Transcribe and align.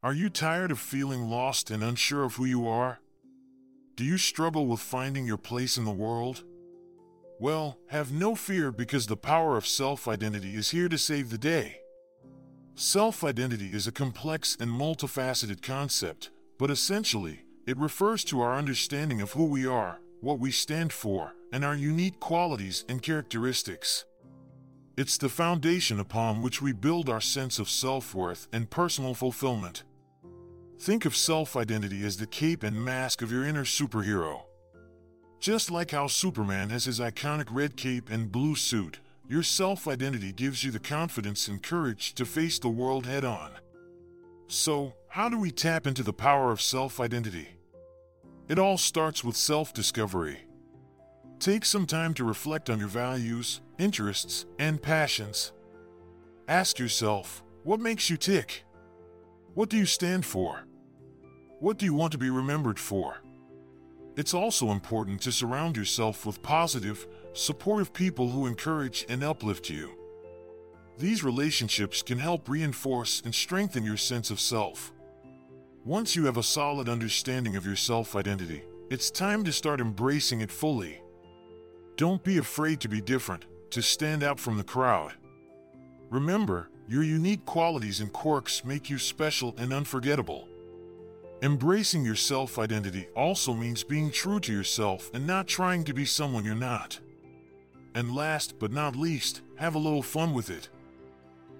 Are 0.00 0.12
you 0.12 0.30
tired 0.30 0.70
of 0.70 0.78
feeling 0.78 1.28
lost 1.28 1.72
and 1.72 1.82
unsure 1.82 2.22
of 2.22 2.36
who 2.36 2.44
you 2.44 2.68
are? 2.68 3.00
Do 3.96 4.04
you 4.04 4.16
struggle 4.16 4.68
with 4.68 4.78
finding 4.78 5.26
your 5.26 5.36
place 5.36 5.76
in 5.76 5.84
the 5.84 5.90
world? 5.90 6.44
Well, 7.40 7.78
have 7.88 8.12
no 8.12 8.36
fear 8.36 8.70
because 8.70 9.08
the 9.08 9.16
power 9.16 9.56
of 9.56 9.66
self 9.66 10.06
identity 10.06 10.54
is 10.54 10.70
here 10.70 10.88
to 10.88 10.96
save 10.96 11.30
the 11.30 11.38
day. 11.38 11.80
Self 12.76 13.24
identity 13.24 13.70
is 13.72 13.88
a 13.88 13.92
complex 13.92 14.56
and 14.60 14.70
multifaceted 14.70 15.62
concept, 15.62 16.30
but 16.60 16.70
essentially, 16.70 17.44
it 17.66 17.76
refers 17.76 18.22
to 18.24 18.40
our 18.40 18.54
understanding 18.54 19.20
of 19.20 19.32
who 19.32 19.46
we 19.46 19.66
are, 19.66 19.98
what 20.20 20.38
we 20.38 20.52
stand 20.52 20.92
for, 20.92 21.34
and 21.52 21.64
our 21.64 21.74
unique 21.74 22.20
qualities 22.20 22.84
and 22.88 23.02
characteristics. 23.02 24.04
It's 24.96 25.18
the 25.18 25.28
foundation 25.28 25.98
upon 25.98 26.40
which 26.40 26.62
we 26.62 26.72
build 26.72 27.08
our 27.08 27.20
sense 27.20 27.58
of 27.58 27.68
self 27.68 28.14
worth 28.14 28.46
and 28.52 28.70
personal 28.70 29.14
fulfillment. 29.14 29.82
Think 30.80 31.04
of 31.04 31.16
self 31.16 31.56
identity 31.56 32.06
as 32.06 32.16
the 32.16 32.26
cape 32.26 32.62
and 32.62 32.84
mask 32.84 33.20
of 33.20 33.32
your 33.32 33.44
inner 33.44 33.64
superhero. 33.64 34.42
Just 35.40 35.72
like 35.72 35.90
how 35.90 36.06
Superman 36.06 36.70
has 36.70 36.84
his 36.84 37.00
iconic 37.00 37.48
red 37.50 37.76
cape 37.76 38.08
and 38.10 38.30
blue 38.30 38.54
suit, 38.54 39.00
your 39.28 39.42
self 39.42 39.88
identity 39.88 40.32
gives 40.32 40.62
you 40.62 40.70
the 40.70 40.78
confidence 40.78 41.48
and 41.48 41.60
courage 41.60 42.14
to 42.14 42.24
face 42.24 42.60
the 42.60 42.68
world 42.68 43.06
head 43.06 43.24
on. 43.24 43.50
So, 44.46 44.94
how 45.08 45.28
do 45.28 45.38
we 45.38 45.50
tap 45.50 45.86
into 45.86 46.04
the 46.04 46.12
power 46.12 46.52
of 46.52 46.62
self 46.62 47.00
identity? 47.00 47.48
It 48.48 48.60
all 48.60 48.78
starts 48.78 49.24
with 49.24 49.36
self 49.36 49.74
discovery. 49.74 50.38
Take 51.40 51.64
some 51.64 51.86
time 51.86 52.14
to 52.14 52.24
reflect 52.24 52.70
on 52.70 52.78
your 52.78 52.88
values, 52.88 53.62
interests, 53.78 54.46
and 54.60 54.80
passions. 54.80 55.52
Ask 56.46 56.78
yourself 56.78 57.42
what 57.64 57.80
makes 57.80 58.08
you 58.08 58.16
tick? 58.16 58.64
What 59.54 59.70
do 59.70 59.76
you 59.76 59.86
stand 59.86 60.24
for? 60.24 60.67
What 61.60 61.76
do 61.76 61.86
you 61.86 61.94
want 61.94 62.12
to 62.12 62.18
be 62.18 62.30
remembered 62.30 62.78
for? 62.78 63.16
It's 64.16 64.32
also 64.32 64.70
important 64.70 65.20
to 65.22 65.32
surround 65.32 65.76
yourself 65.76 66.24
with 66.24 66.40
positive, 66.40 67.04
supportive 67.32 67.92
people 67.92 68.28
who 68.28 68.46
encourage 68.46 69.04
and 69.08 69.24
uplift 69.24 69.68
you. 69.68 69.90
These 70.98 71.24
relationships 71.24 72.00
can 72.00 72.18
help 72.18 72.48
reinforce 72.48 73.22
and 73.24 73.34
strengthen 73.34 73.82
your 73.82 73.96
sense 73.96 74.30
of 74.30 74.38
self. 74.38 74.92
Once 75.84 76.14
you 76.14 76.26
have 76.26 76.36
a 76.36 76.42
solid 76.44 76.88
understanding 76.88 77.56
of 77.56 77.66
your 77.66 77.76
self 77.76 78.14
identity, 78.14 78.62
it's 78.88 79.10
time 79.10 79.42
to 79.42 79.52
start 79.52 79.80
embracing 79.80 80.40
it 80.40 80.52
fully. 80.52 81.02
Don't 81.96 82.22
be 82.22 82.38
afraid 82.38 82.78
to 82.80 82.88
be 82.88 83.00
different, 83.00 83.46
to 83.70 83.82
stand 83.82 84.22
out 84.22 84.38
from 84.38 84.58
the 84.58 84.64
crowd. 84.64 85.14
Remember, 86.08 86.70
your 86.86 87.02
unique 87.02 87.44
qualities 87.46 87.98
and 87.98 88.12
quirks 88.12 88.64
make 88.64 88.88
you 88.88 88.98
special 88.98 89.56
and 89.58 89.72
unforgettable. 89.72 90.48
Embracing 91.40 92.04
your 92.04 92.16
self 92.16 92.58
identity 92.58 93.06
also 93.14 93.54
means 93.54 93.84
being 93.84 94.10
true 94.10 94.40
to 94.40 94.52
yourself 94.52 95.08
and 95.14 95.24
not 95.24 95.46
trying 95.46 95.84
to 95.84 95.94
be 95.94 96.04
someone 96.04 96.44
you're 96.44 96.54
not. 96.56 96.98
And 97.94 98.14
last 98.14 98.58
but 98.58 98.72
not 98.72 98.96
least, 98.96 99.42
have 99.54 99.76
a 99.76 99.78
little 99.78 100.02
fun 100.02 100.34
with 100.34 100.50
it. 100.50 100.68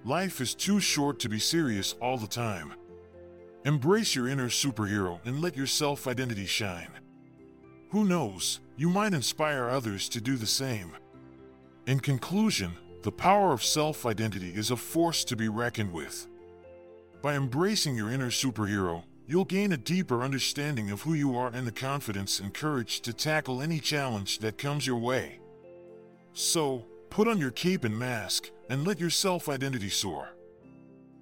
Life 0.05 0.41
is 0.41 0.55
too 0.55 0.81
short 0.81 1.21
to 1.21 1.29
be 1.29 1.39
serious 1.39 1.95
all 2.01 2.17
the 2.17 2.27
time. 2.27 2.75
Embrace 3.65 4.17
your 4.17 4.29
inner 4.29 4.49
superhero 4.49 5.21
and 5.25 5.41
let 5.41 5.57
your 5.57 5.67
self 5.67 6.09
identity 6.09 6.47
shine. 6.47 6.91
Who 7.91 8.05
knows, 8.05 8.59
you 8.77 8.89
might 8.89 9.15
inspire 9.15 9.69
others 9.69 10.09
to 10.11 10.21
do 10.21 10.37
the 10.37 10.47
same. 10.47 10.93
In 11.87 12.01
conclusion, 12.01 12.73
the 13.03 13.13
power 13.13 13.53
of 13.53 13.63
self 13.63 14.07
identity 14.07 14.53
is 14.55 14.73
a 14.73 14.77
force 14.77 15.23
to 15.25 15.37
be 15.37 15.49
reckoned 15.49 15.93
with. 15.93 16.27
By 17.23 17.35
embracing 17.35 17.95
your 17.95 18.11
inner 18.11 18.31
superhero, 18.31 19.05
you'll 19.29 19.45
gain 19.45 19.73
a 19.73 19.77
deeper 19.77 20.23
understanding 20.23 20.91
of 20.91 21.03
who 21.03 21.13
you 21.13 21.37
are 21.37 21.51
and 21.53 21.67
the 21.67 21.73
confidence 21.73 22.41
and 22.41 22.55
courage 22.55 23.03
to 23.03 23.13
tackle 23.13 23.61
any 23.61 23.79
challenge 23.79 24.39
that 24.39 24.57
comes 24.57 24.87
your 24.87 24.97
way. 24.97 25.39
So, 26.33 26.87
put 27.11 27.29
on 27.29 27.39
your 27.39 27.51
cape 27.51 27.85
and 27.85 27.97
mask 27.97 28.51
and 28.71 28.87
let 28.87 28.99
your 28.99 29.11
self 29.11 29.49
identity 29.49 29.91
soar. 29.91 30.31